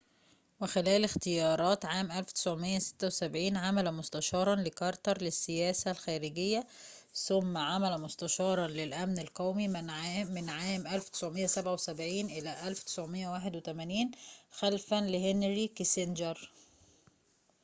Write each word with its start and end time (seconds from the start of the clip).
وخلال 0.61 1.03
اختيارات 1.05 1.85
عام 1.85 2.11
1976 2.11 3.57
عمل 3.57 3.91
مستشارًا 3.93 4.55
لكارتر 4.55 5.21
للسياسة 5.21 5.91
الخارجية 5.91 6.67
ثم 7.13 7.57
عمل 7.57 8.01
مستشارًا 8.01 8.67
للأمن 8.67 9.19
القومي 9.19 9.67
من 10.27 10.49
عام 10.49 10.87
1977 10.87 12.25
إلى 12.25 12.49
عام 12.49 12.67
1981 12.67 14.11
خلفًا 14.51 14.95
لهنري 14.95 15.67
كيسنجر 15.67 16.51